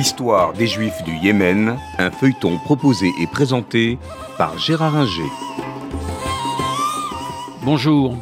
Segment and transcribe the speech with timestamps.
[0.00, 3.98] L'histoire des Juifs du Yémen, un feuilleton proposé et présenté
[4.38, 5.28] par Gérard Inger.
[7.66, 8.16] Bonjour.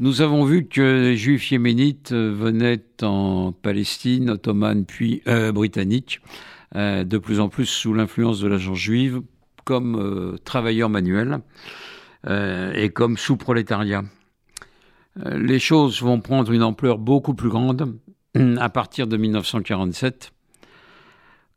[0.00, 6.20] Nous avons vu que les Juifs yéménites venaient en Palestine ottomane puis euh, britannique,
[6.76, 9.22] euh, de plus en plus sous l'influence de l'agence juive,
[9.64, 11.40] comme euh, travailleurs manuels
[12.28, 14.02] et comme sous-prolétariat.
[15.24, 17.96] les choses vont prendre une ampleur beaucoup plus grande
[18.60, 20.31] à partir de 1947,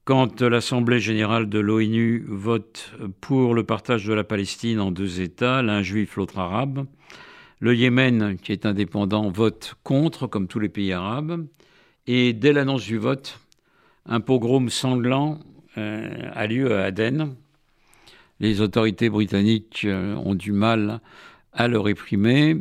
[0.05, 5.63] quand l'Assemblée générale de l'ONU vote pour le partage de la Palestine en deux États,
[5.63, 6.85] l'un juif, l'autre arabe,
[7.59, 11.47] le Yémen, qui est indépendant, vote contre, comme tous les pays arabes,
[12.05, 13.39] et dès l'annonce du vote,
[14.05, 15.39] un pogrom sanglant
[15.79, 17.35] euh, a lieu à Aden.
[18.39, 21.01] Les autorités britanniques euh, ont du mal
[21.51, 22.57] à le réprimer,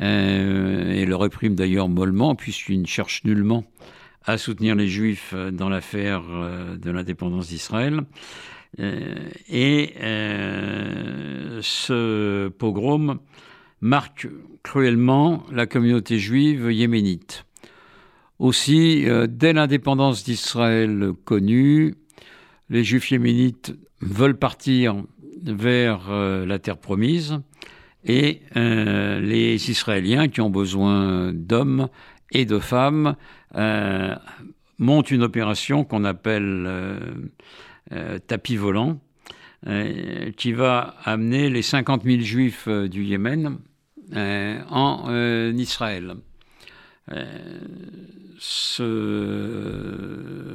[0.00, 3.64] euh, et le répriment d'ailleurs mollement, puisqu'ils ne cherchent nullement
[4.28, 8.02] à soutenir les Juifs dans l'affaire euh, de l'indépendance d'Israël.
[8.78, 9.14] Euh,
[9.48, 9.94] et
[11.62, 13.20] ce pogrom
[13.80, 14.28] marque
[14.62, 17.46] cruellement la communauté juive yéménite.
[18.38, 21.94] Aussi, dès l'indépendance d'Israël connue,
[22.68, 25.02] les Juifs yéménites veulent partir
[25.42, 27.40] vers la terre promise
[28.04, 31.88] et euh, les Israéliens qui ont besoin d'hommes
[32.32, 33.16] et de femmes
[33.54, 34.14] euh,
[34.78, 39.00] montent une opération qu'on appelle euh, tapis volant,
[40.36, 43.58] qui va amener les 50 000 juifs du Yémen
[44.14, 46.14] en Israël.
[48.38, 48.84] Ce,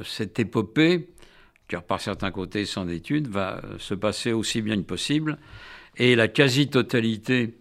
[0.04, 1.10] cette épopée,
[1.68, 5.36] car par certains côtés sans étude, va se passer aussi bien que possible
[5.96, 7.58] et la quasi-totalité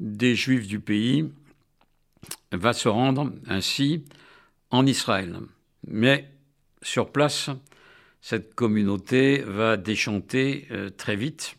[0.00, 1.30] des juifs du pays
[2.52, 4.04] va se rendre ainsi
[4.70, 5.38] en Israël.
[5.86, 6.30] Mais
[6.82, 7.50] sur place,
[8.20, 11.56] cette communauté va déchanter euh, très vite.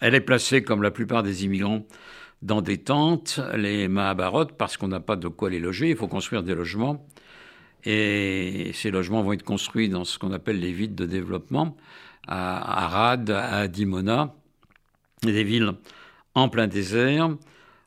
[0.00, 1.86] Elle est placée, comme la plupart des immigrants,
[2.42, 6.08] dans des tentes, les Mahabarot, parce qu'on n'a pas de quoi les loger, il faut
[6.08, 7.06] construire des logements.
[7.84, 11.76] Et ces logements vont être construits dans ce qu'on appelle les villes de développement,
[12.26, 14.34] à Arad, à Dimona,
[15.22, 15.72] des villes
[16.34, 17.30] en plein désert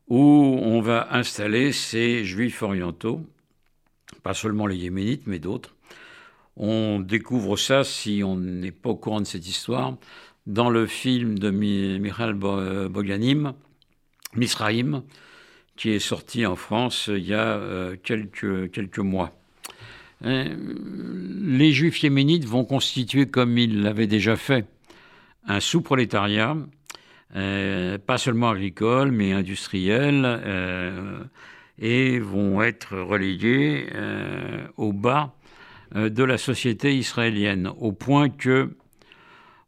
[0.07, 3.21] où on va installer ces juifs orientaux,
[4.23, 5.75] pas seulement les yéménites, mais d'autres.
[6.57, 9.97] On découvre ça, si on n'est pas au courant de cette histoire,
[10.47, 13.53] dans le film de Michael Boganim,
[14.35, 15.03] Misraïm,
[15.75, 19.37] qui est sorti en France il y a euh, quelques, mois.
[20.23, 20.55] Euh,
[21.41, 24.65] les juifs yéménites vont constituer, comme ils l'avaient déjà fait,
[25.47, 26.65] un sous-prolétariat euh,
[27.35, 31.23] pas seulement agricoles, mais industriels, euh,
[31.79, 35.33] et vont être relégués euh, au bas
[35.93, 38.75] de la société israélienne, au point que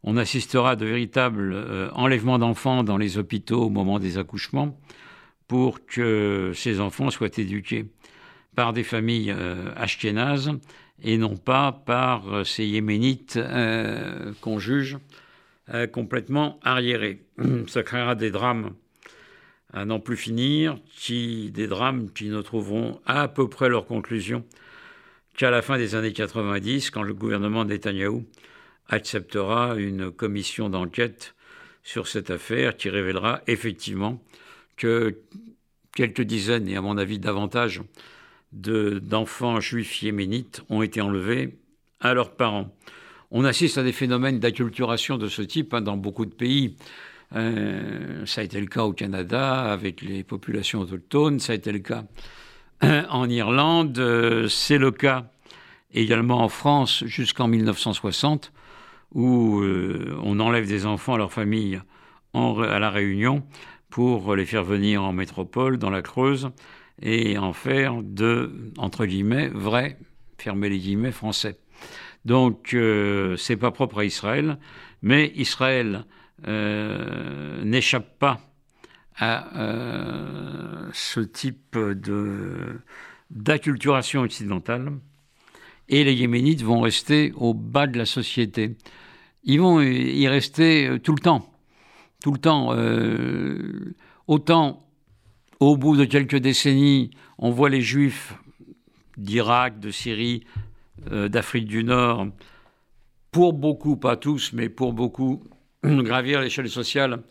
[0.02, 4.78] on assistera à de véritables enlèvements d'enfants dans les hôpitaux au moment des accouchements
[5.46, 7.86] pour que ces enfants soient éduqués
[8.54, 9.34] par des familles
[9.76, 10.52] ashkénazes
[11.02, 13.38] et non pas par ces yéménites
[14.40, 14.98] qu'on juge
[15.72, 17.22] euh, complètement arriéré.
[17.66, 18.74] Ça créera des drames
[19.72, 24.44] à n'en plus finir, qui, des drames qui ne trouveront à peu près leur conclusion
[25.36, 28.24] qu'à la fin des années 90, quand le gouvernement Netanyahou
[28.88, 31.34] acceptera une commission d'enquête
[31.84, 34.22] sur cette affaire qui révélera effectivement
[34.76, 35.18] que
[35.94, 37.82] quelques dizaines, et à mon avis davantage,
[38.52, 41.58] d'enfants juifs yéménites ont été enlevés
[42.00, 42.74] à leurs parents.
[43.30, 46.76] On assiste à des phénomènes d'acculturation de ce type hein, dans beaucoup de pays.
[47.36, 51.72] Euh, ça a été le cas au Canada avec les populations autochtones, ça a été
[51.72, 52.04] le cas
[52.84, 55.30] euh, en Irlande, euh, c'est le cas
[55.92, 58.50] également en France jusqu'en 1960,
[59.14, 61.80] où on enlève des enfants à leur famille
[62.34, 63.42] à La Réunion
[63.88, 66.50] pour les faire venir en métropole, dans la Creuse,
[67.00, 69.98] et en faire de, entre guillemets, vrais,
[70.36, 71.56] fermer les guillemets, français.
[72.28, 74.58] Donc, euh, c'est pas propre à Israël,
[75.00, 76.04] mais Israël
[76.46, 78.38] euh, n'échappe pas
[79.16, 81.78] à euh, ce type
[83.30, 84.92] d'acculturation occidentale,
[85.88, 88.76] et les Yéménites vont rester au bas de la société.
[89.44, 91.50] Ils vont y rester tout le temps,
[92.22, 92.76] tout le temps.
[94.26, 94.86] autant
[95.60, 98.34] au bout de quelques décennies, on voit les Juifs
[99.16, 100.67] d'Irak, de Syrie, euh,
[101.06, 102.28] d'Afrique du Nord,
[103.30, 105.44] pour beaucoup, pas tous, mais pour beaucoup,
[105.84, 107.22] gravir l'échelle sociale.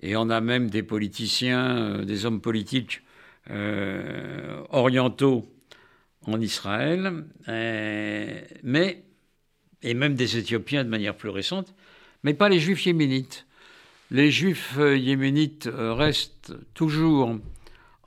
[0.00, 3.02] Et on a même des politiciens, euh, des hommes politiques
[3.50, 5.48] euh, orientaux
[6.26, 7.24] en Israël.
[8.62, 9.02] mais
[9.82, 11.74] et même des Éthiopiens de manière plus récente,
[12.24, 13.46] mais pas les juifs yéménites.
[14.10, 17.36] Les juifs yéménites restent toujours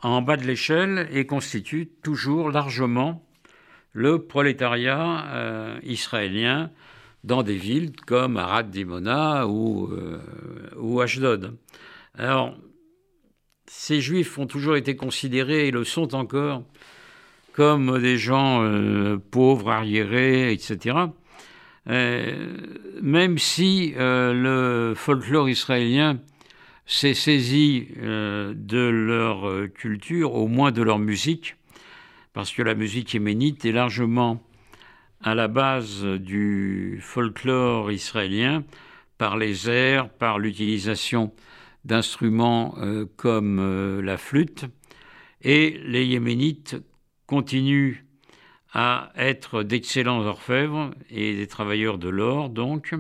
[0.02, 3.24] en bas de l'échelle et constituent toujours largement
[3.94, 6.72] le prolétariat euh, israélien
[7.24, 10.20] dans des villes comme Arad Dimona ou, euh,
[10.78, 11.58] ou Ashdod.
[12.18, 12.56] Alors,
[13.66, 16.64] ces juifs ont toujours été considérés et le sont encore
[17.54, 20.96] comme des gens euh, pauvres, arriérés, etc.
[21.86, 26.20] même si le folklore israélien
[26.86, 31.56] s'est saisi de leur culture, au moins de leur musique,
[32.34, 34.42] parce que la musique yéménite est largement
[35.22, 38.64] à la base du folklore israélien
[39.18, 41.34] par les airs, par l'utilisation
[41.86, 44.66] d'instruments euh, comme euh, la flûte.
[45.42, 46.78] Et les Yéménites
[47.26, 48.06] continuent
[48.74, 52.94] à être d'excellents orfèvres et des travailleurs de l'or, donc.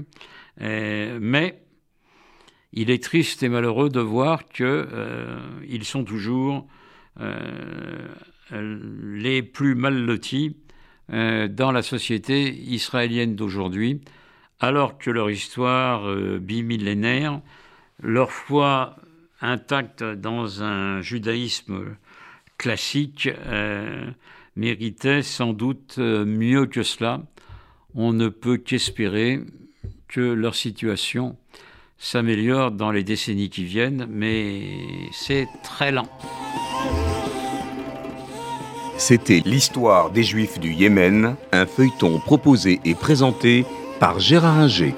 [0.61, 1.61] Euh, mais
[2.73, 6.67] il est triste et malheureux de voir qu'ils sont toujours
[8.51, 10.55] les plus mal lotis
[11.11, 14.01] euh, dans la société israélienne d'aujourd'hui,
[14.59, 17.41] alors que leur histoire euh, bimillénaire,
[18.01, 18.95] leur foi
[19.41, 21.95] intacte dans un judaïsme
[22.57, 23.29] classique,
[24.57, 27.21] méritait sans doute mieux que cela.
[27.95, 29.39] On ne peut qu'espérer
[30.09, 31.37] que leur situation
[31.99, 34.61] s'améliore dans les décennies qui viennent, mais
[35.11, 36.07] c'est très lent.
[38.97, 43.65] C'était L'histoire des Juifs du Yémen, un feuilleton proposé et présenté
[43.99, 44.93] par Gérard Inger.